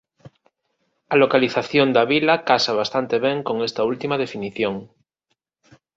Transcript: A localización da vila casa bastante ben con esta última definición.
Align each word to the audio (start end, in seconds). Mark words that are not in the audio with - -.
A 1.13 1.15
localización 1.23 1.87
da 1.95 2.03
vila 2.13 2.35
casa 2.49 2.77
bastante 2.81 3.15
ben 3.25 3.37
con 3.47 3.57
esta 3.67 3.81
última 3.91 4.15
definición. 4.23 4.75